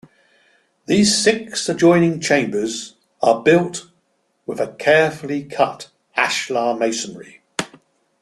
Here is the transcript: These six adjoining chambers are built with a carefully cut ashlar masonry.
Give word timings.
These 0.87 1.15
six 1.15 1.69
adjoining 1.69 2.21
chambers 2.21 2.95
are 3.21 3.43
built 3.43 3.91
with 4.47 4.59
a 4.59 4.73
carefully 4.79 5.43
cut 5.43 5.91
ashlar 6.17 6.75
masonry. 6.75 7.41